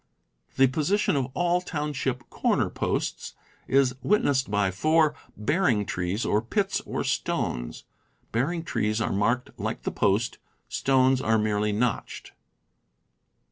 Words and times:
The 0.55 0.65
position 0.65 1.15
of 1.15 1.27
all 1.35 1.61
township 1.61 2.27
corner 2.31 2.71
posts 2.71 3.35
is 3.67 3.93
witnessed 4.01 4.49
by 4.49 4.71
four" 4.71 5.13
bearing 5.37 5.85
trees," 5.85 6.25
or 6.25 6.41
pits, 6.41 6.81
or 6.87 7.03
stones. 7.03 7.83
Bearing 8.31 8.63
trees 8.63 8.99
are 8.99 9.13
marked 9.13 9.51
like 9.59 9.83
the 9.83 9.91
post; 9.91 10.39
stones 10.67 11.21
are 11.21 11.37
merely 11.37 11.71
notched. 11.71 12.31